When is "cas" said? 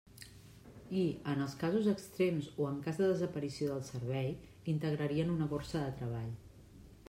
2.87-2.99